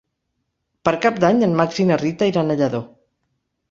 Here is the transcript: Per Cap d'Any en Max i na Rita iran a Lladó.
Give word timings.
Per 0.89 0.93
Cap 1.05 1.21
d'Any 1.25 1.45
en 1.51 1.55
Max 1.61 1.85
i 1.87 1.89
na 1.93 2.01
Rita 2.07 2.35
iran 2.35 2.53
a 2.57 2.61
Lladó. 2.61 2.87